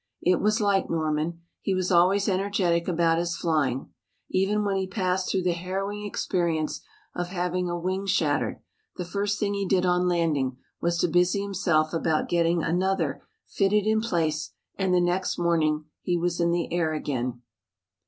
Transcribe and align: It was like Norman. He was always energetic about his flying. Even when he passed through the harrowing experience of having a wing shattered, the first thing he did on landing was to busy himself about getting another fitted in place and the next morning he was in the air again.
It 0.23 0.41
was 0.41 0.59
like 0.59 0.89
Norman. 0.89 1.41
He 1.61 1.75
was 1.75 1.91
always 1.91 2.27
energetic 2.27 2.87
about 2.87 3.19
his 3.19 3.37
flying. 3.37 3.93
Even 4.31 4.65
when 4.65 4.75
he 4.75 4.87
passed 4.87 5.29
through 5.29 5.43
the 5.43 5.51
harrowing 5.51 6.03
experience 6.03 6.81
of 7.15 7.27
having 7.27 7.69
a 7.69 7.77
wing 7.77 8.07
shattered, 8.07 8.61
the 8.95 9.05
first 9.05 9.39
thing 9.39 9.53
he 9.53 9.67
did 9.67 9.85
on 9.85 10.07
landing 10.07 10.57
was 10.81 10.97
to 11.01 11.07
busy 11.07 11.43
himself 11.43 11.93
about 11.93 12.29
getting 12.29 12.63
another 12.63 13.21
fitted 13.45 13.85
in 13.85 14.01
place 14.01 14.53
and 14.75 14.91
the 14.91 14.99
next 14.99 15.37
morning 15.37 15.85
he 16.01 16.17
was 16.17 16.39
in 16.41 16.49
the 16.49 16.73
air 16.73 16.95
again. 16.95 17.43